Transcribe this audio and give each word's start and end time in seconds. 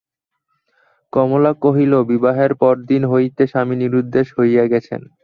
কমলা 1.13 1.51
কহিল, 1.63 1.93
বিবাহের 2.11 2.51
পরদিন 2.61 3.01
হইতেই 3.11 3.49
স্বামী 3.51 3.75
নিরুদ্দেশ 3.81 4.27
হইয়া 4.37 4.63
গেছেন। 4.73 5.01